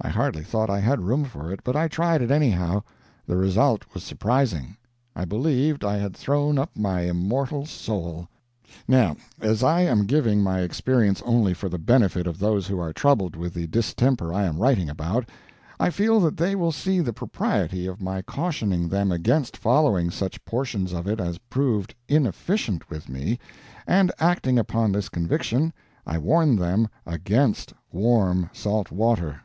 [0.00, 2.82] I hardly thought I had room for it, but I tried it anyhow.
[3.26, 4.78] The result was surprising.
[5.14, 8.28] I believed I had thrown up my immortal soul.
[8.88, 12.94] Now, as I am giving my experience only for the benefit of those who are
[12.94, 15.28] troubled with the distemper I am writing about,
[15.78, 20.42] I feel that they will see the propriety of my cautioning them against following such
[20.46, 23.38] portions of it as proved inefficient with me,
[23.86, 25.74] and acting upon this conviction,
[26.06, 29.42] I warn them against warm salt water.